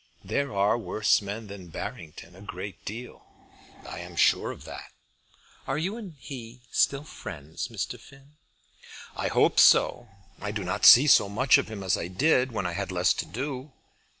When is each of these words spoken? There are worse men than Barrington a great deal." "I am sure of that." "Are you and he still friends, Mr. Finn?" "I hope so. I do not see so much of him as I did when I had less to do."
There 0.23 0.51
are 0.51 0.79
worse 0.79 1.21
men 1.21 1.45
than 1.45 1.67
Barrington 1.67 2.35
a 2.35 2.41
great 2.41 2.83
deal." 2.85 3.23
"I 3.87 3.99
am 3.99 4.15
sure 4.15 4.49
of 4.49 4.63
that." 4.65 4.91
"Are 5.67 5.77
you 5.77 5.95
and 5.95 6.15
he 6.17 6.61
still 6.71 7.03
friends, 7.03 7.67
Mr. 7.67 7.99
Finn?" 7.99 8.33
"I 9.15 9.27
hope 9.27 9.59
so. 9.59 10.09
I 10.39 10.49
do 10.49 10.63
not 10.63 10.87
see 10.87 11.05
so 11.05 11.29
much 11.29 11.59
of 11.59 11.67
him 11.67 11.83
as 11.83 11.97
I 11.99 12.07
did 12.07 12.51
when 12.51 12.65
I 12.65 12.73
had 12.73 12.91
less 12.91 13.13
to 13.13 13.27
do." 13.27 13.73